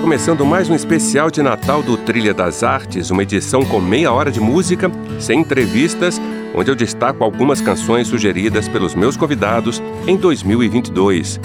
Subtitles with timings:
[0.00, 4.30] Começando mais um especial de Natal do Trilha das Artes, uma edição com meia hora
[4.30, 6.20] de música, sem entrevistas,
[6.54, 11.40] onde eu destaco algumas canções sugeridas pelos meus convidados em 2022.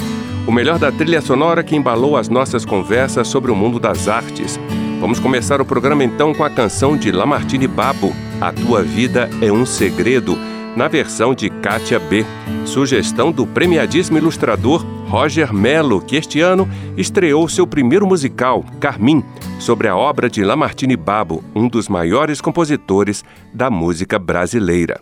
[0.45, 4.59] O melhor da trilha sonora que embalou as nossas conversas sobre o mundo das artes.
[4.99, 9.51] Vamos começar o programa então com a canção de Lamartine Babo, A Tua Vida é
[9.51, 10.37] um Segredo,
[10.75, 12.25] na versão de Kátia B.
[12.65, 19.21] Sugestão do premiadíssimo ilustrador Roger Mello, que este ano estreou seu primeiro musical, Carmim,
[19.59, 23.21] sobre a obra de Lamartine Babo, um dos maiores compositores
[23.53, 25.01] da música brasileira.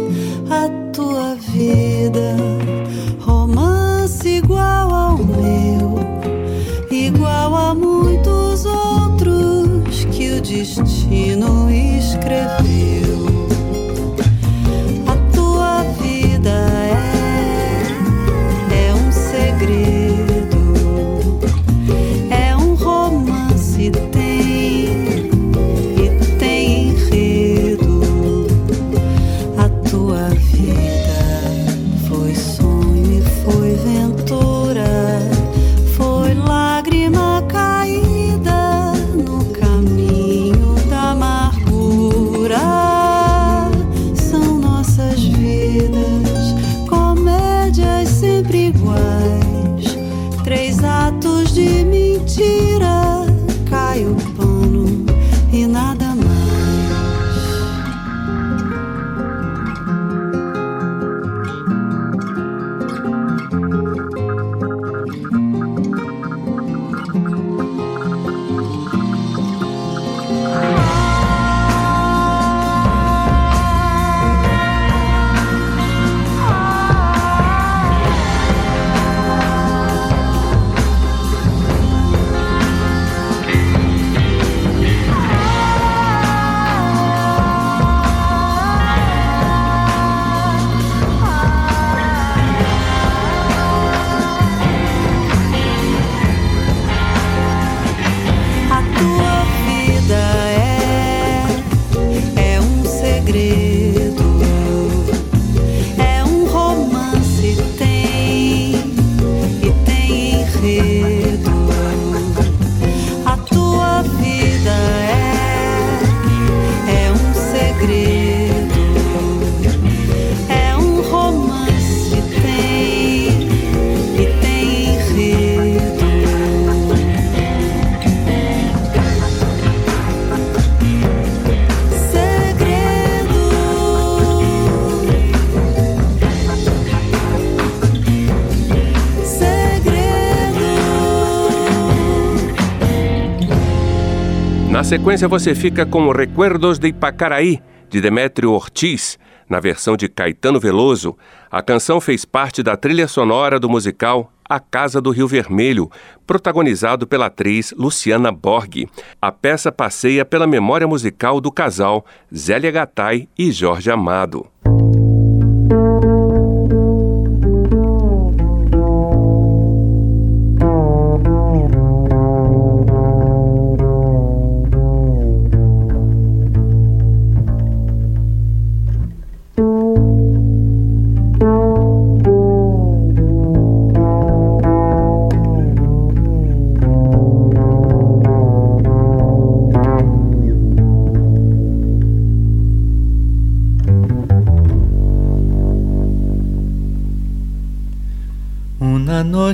[144.91, 149.17] sequência, você fica com Recuerdos de Ipacaraí, de Demétrio Ortiz,
[149.49, 151.15] na versão de Caetano Veloso.
[151.49, 155.89] A canção fez parte da trilha sonora do musical A Casa do Rio Vermelho,
[156.27, 158.85] protagonizado pela atriz Luciana Borghi.
[159.21, 162.05] A peça passeia pela memória musical do casal
[162.35, 164.45] Zélia Gattai e Jorge Amado.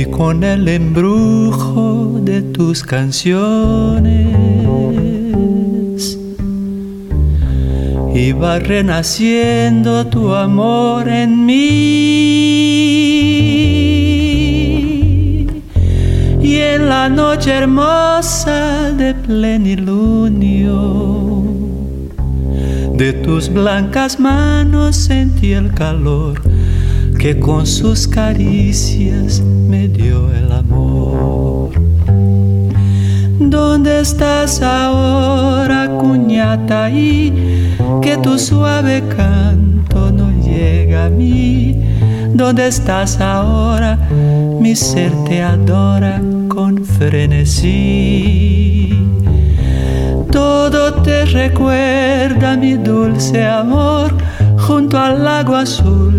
[0.00, 4.28] Y con el embrujo de tus canciones.
[8.14, 11.56] Iba renaciendo tu amor en mí.
[16.42, 20.78] Y en la noche hermosa de plenilunio
[22.94, 26.40] de tus blancas manos sentí el calor
[27.18, 31.70] que con sus caricias me dio el amor.
[33.40, 36.84] ¿Dónde estás ahora, cuñata?
[36.84, 41.82] ahí que tu suave canto no llega a mí.
[42.34, 43.98] ¿Dónde estás ahora?
[44.60, 48.16] Mi ser te adora con frenesí.
[50.30, 54.14] Todo te recuerda mi dulce amor
[54.56, 56.17] junto al lago azul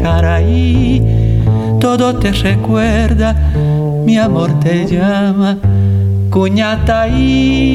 [0.00, 1.02] de Ipacaraí.
[1.80, 3.34] Todo te recuerda,
[4.04, 5.56] mi amor te llama,
[6.30, 7.70] Cuñataí.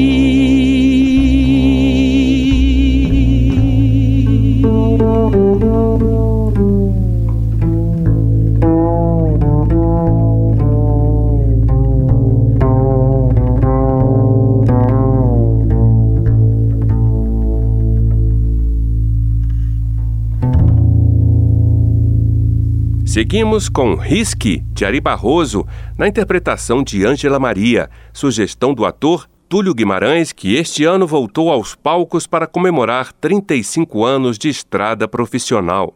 [23.16, 25.66] Seguimos com Risque, de Ari Barroso,
[25.96, 31.74] na interpretação de Ângela Maria, sugestão do ator Túlio Guimarães, que este ano voltou aos
[31.74, 35.94] palcos para comemorar 35 anos de estrada profissional.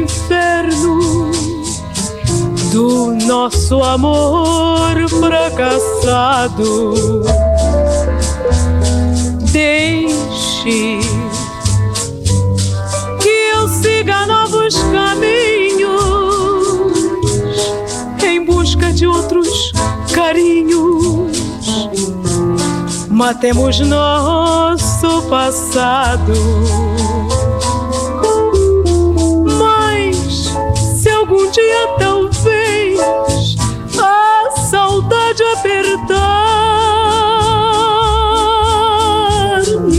[0.00, 1.30] Inferno
[2.72, 6.94] do nosso amor fracassado.
[9.52, 11.00] Deixe
[13.20, 15.90] que eu siga novos caminhos
[18.24, 19.72] em busca de outros
[20.14, 21.36] carinhos.
[23.08, 26.32] Matemos nosso passado.
[31.98, 32.98] Talvez
[33.98, 36.40] a saudade apertar.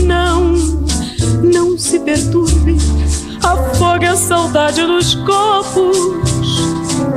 [0.04, 0.52] Não,
[1.42, 2.76] não se perturbe,
[3.42, 5.96] afogue a saudade nos copos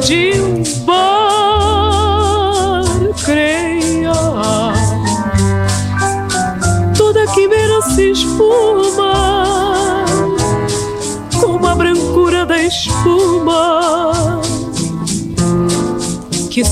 [0.05, 0.54] de um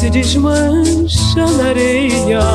[0.03, 2.52] se desmancha na areia.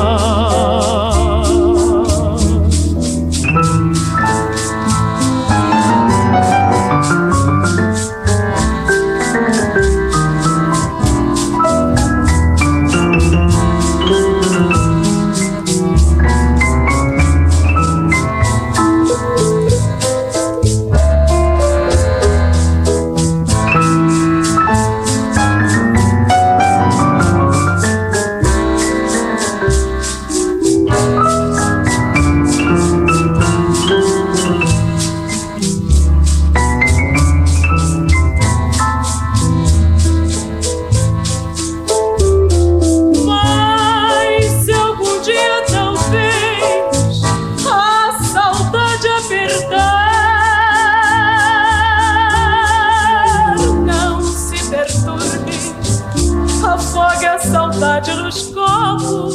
[58.29, 59.33] Nos copos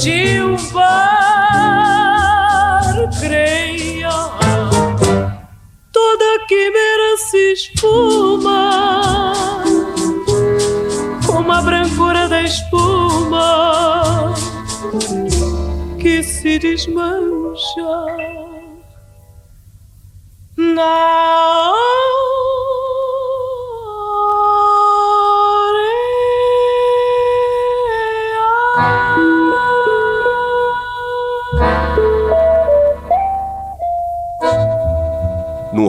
[0.00, 0.94] de um bar.
[3.20, 4.08] Creia,
[5.92, 9.32] toda quimera se esfuma,
[11.26, 14.32] como a brancura da espuma
[16.00, 18.06] que se desmancha
[20.56, 21.53] na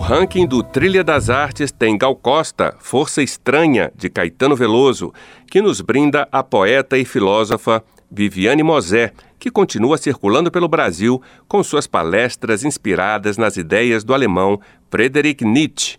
[0.07, 5.11] ranking do Trilha das Artes tem Gal Costa, Força Estranha, de Caetano Veloso,
[5.49, 11.63] que nos brinda a poeta e filósofa Viviane Mosé, que continua circulando pelo Brasil com
[11.63, 14.59] suas palestras inspiradas nas ideias do alemão
[14.91, 15.97] Friedrich Nietzsche.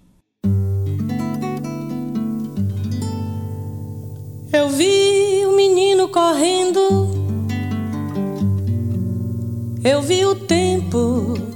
[4.52, 7.10] Eu vi o menino correndo,
[9.82, 11.55] eu vi o tempo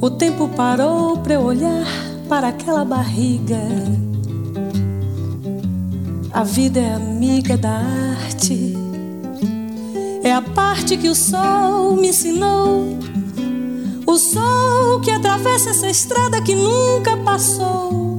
[0.00, 1.86] o tempo parou para eu olhar
[2.28, 3.60] para aquela barriga.
[6.32, 7.80] A vida é amiga da
[8.24, 8.74] arte,
[10.22, 12.96] é a parte que o sol me ensinou.
[14.06, 18.16] O sol que atravessa essa estrada que nunca passou.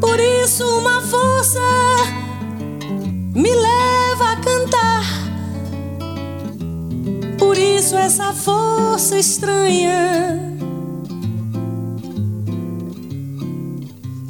[0.00, 1.60] Por isso, uma força
[7.90, 10.38] isso essa força estranha.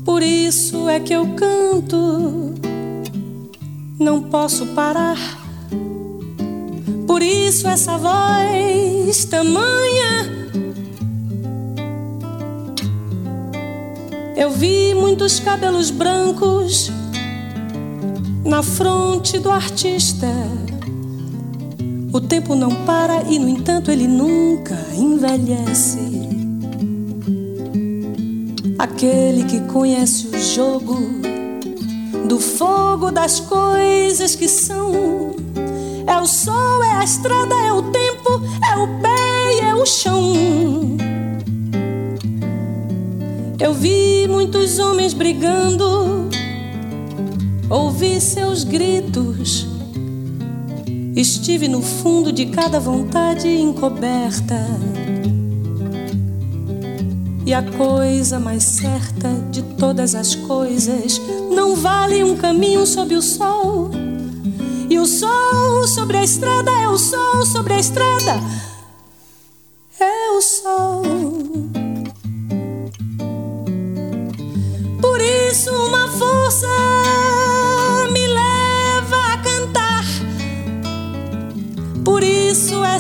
[0.03, 2.55] Por isso é que eu canto,
[3.99, 5.19] não posso parar.
[7.07, 10.57] Por isso essa voz tamanha.
[14.39, 16.91] Eu vi muitos cabelos brancos
[18.43, 20.29] na fronte do artista
[22.13, 26.29] o tempo não para e, no entanto, ele nunca envelhece.
[28.79, 30.97] Aquele que conhece o jogo
[32.27, 35.35] do fogo das coisas que são.
[36.07, 39.87] É o sol, é a estrada, é o tempo, é o pé e é o
[39.87, 40.97] chão.
[43.61, 46.29] Eu vi muitos homens brigando,
[47.69, 49.70] ouvi seus gritos
[51.17, 54.57] Estive no fundo de cada vontade encoberta.
[57.45, 61.21] E a coisa mais certa de todas as coisas
[61.53, 63.91] não vale um caminho sob o sol.
[64.89, 68.41] E o sol sobre a estrada é o sol sobre a estrada.
[69.99, 71.03] É o sol.
[75.01, 77.00] Por isso, uma força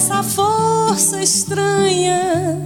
[0.00, 2.58] essa força estranha.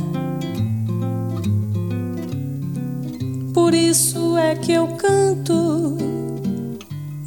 [3.52, 5.98] Por isso é que eu canto,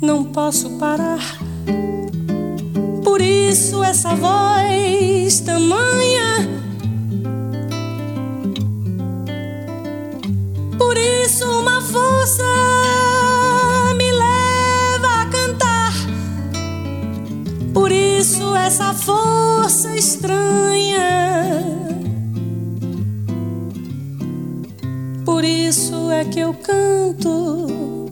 [0.01, 1.37] não posso parar.
[3.03, 6.47] Por isso essa voz tamanha.
[10.77, 12.57] Por isso uma força
[18.67, 18.93] essa
[19.77, 21.63] força estranha.
[25.23, 28.09] Por isso é que eu canto,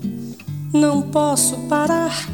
[0.72, 2.30] não posso parar.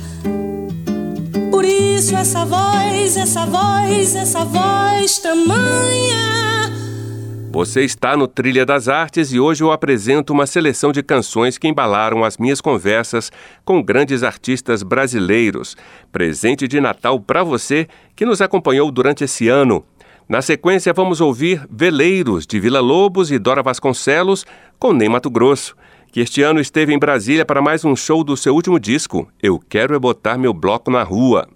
[1.50, 6.31] Por isso essa voz, essa voz, essa voz tamanha.
[7.54, 11.68] Você está no Trilha das Artes e hoje eu apresento uma seleção de canções que
[11.68, 13.30] embalaram as minhas conversas
[13.66, 15.76] com grandes artistas brasileiros.
[16.14, 19.84] Presente de Natal para você que nos acompanhou durante esse ano.
[20.30, 24.46] Na sequência, vamos ouvir Veleiros, de Vila Lobos e Dora Vasconcelos,
[24.80, 25.76] com Ney Mato Grosso,
[26.10, 29.60] que este ano esteve em Brasília para mais um show do seu último disco, Eu
[29.60, 31.50] Quero É Botar Meu Bloco na Rua.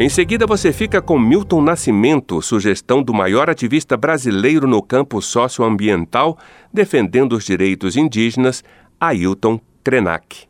[0.00, 6.38] Em seguida, você fica com Milton Nascimento, sugestão do maior ativista brasileiro no campo socioambiental,
[6.72, 8.64] defendendo os direitos indígenas,
[8.98, 10.48] Ailton Krenak.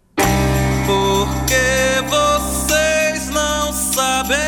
[0.86, 4.38] Porque vocês não sabem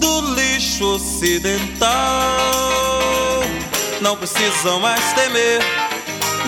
[0.00, 1.92] do lixo ocidental.
[4.00, 5.60] Não precisam mais temer,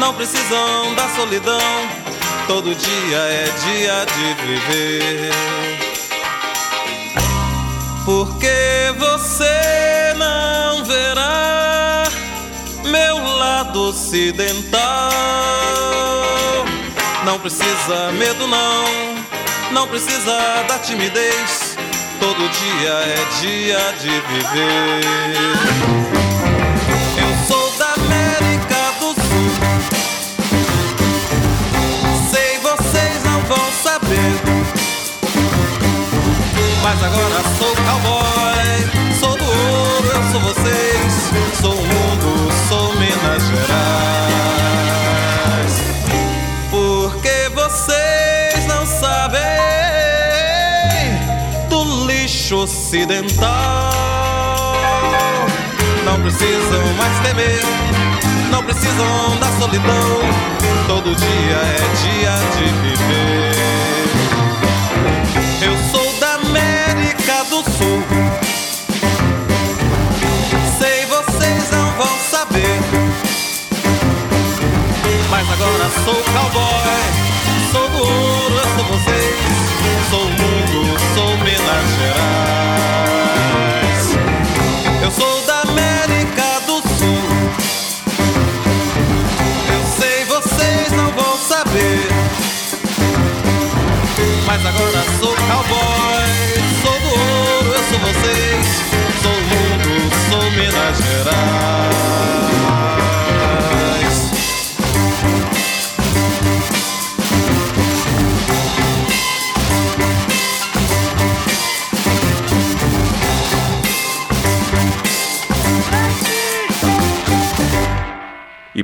[0.00, 1.60] não precisam da solidão.
[2.48, 5.65] Todo dia é dia de viver.
[8.06, 12.04] Porque você não verá
[12.84, 14.78] meu lado ocidental.
[17.24, 18.84] Não precisa medo, não,
[19.72, 21.76] não precisa da timidez.
[22.20, 26.35] Todo dia é dia de viver.
[36.86, 38.78] Mas agora sou cowboy.
[39.18, 41.32] Sou do ouro, eu sou vocês.
[41.60, 43.74] Sou o mundo, sou Minas Gerais.
[46.70, 49.42] Porque vocês não sabem
[51.68, 53.46] do lixo ocidental.
[56.04, 57.64] Não precisam mais temer,
[58.52, 60.20] não precisam da solidão.
[60.86, 64.15] Todo dia é dia de viver.
[67.62, 68.02] Do Sul.
[70.78, 72.80] Sei vocês não vão saber,
[75.30, 76.65] mas agora sou cowboy,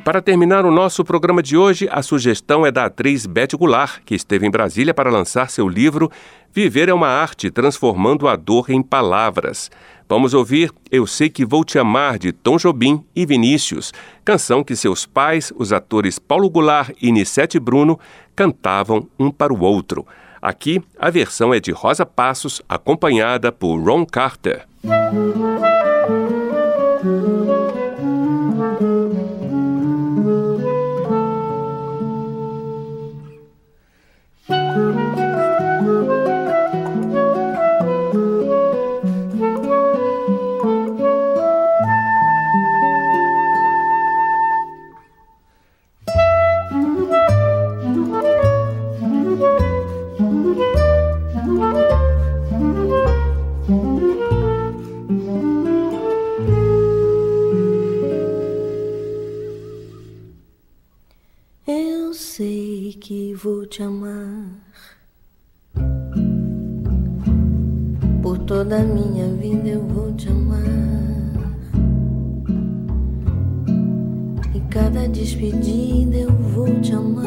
[0.04, 4.14] para terminar o nosso programa de hoje, a sugestão é da atriz Beth Goulart, que
[4.14, 6.10] esteve em Brasília para lançar seu livro
[6.52, 9.70] Viver é uma Arte, Transformando a Dor em Palavras.
[10.08, 13.92] Vamos ouvir Eu Sei Que Vou Te Amar, de Tom Jobim e Vinícius,
[14.24, 17.98] canção que seus pais, os atores Paulo Goulart e Nissete Bruno,
[18.36, 20.06] cantavam um para o outro.
[20.42, 24.66] Aqui, a versão é de Rosa Passos, acompanhada por Ron Carter.
[63.66, 64.44] Te amar
[68.22, 70.60] por toda a minha vida eu vou te amar.
[74.54, 77.26] E cada despedida eu vou te amar.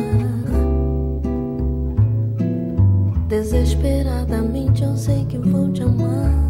[3.27, 6.44] Desesperadamente eu sei que vou te amar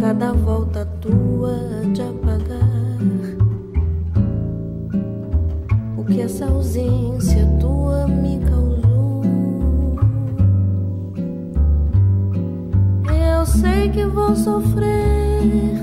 [0.00, 1.54] cada volta tua
[1.92, 2.58] te apagar.
[5.94, 9.22] O que essa ausência tua me causou?
[13.06, 15.79] Eu sei que vou sofrer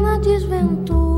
[0.00, 1.09] eterna desventura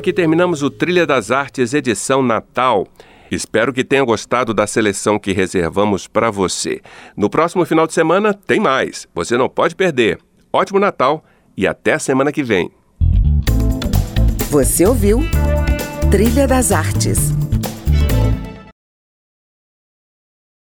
[0.00, 2.88] aqui terminamos o Trilha das Artes edição Natal.
[3.30, 6.80] Espero que tenha gostado da seleção que reservamos para você.
[7.14, 9.06] No próximo final de semana tem mais.
[9.14, 10.18] Você não pode perder.
[10.50, 11.22] Ótimo Natal
[11.54, 12.70] e até semana que vem.
[14.50, 15.20] Você ouviu
[16.10, 17.30] Trilha das Artes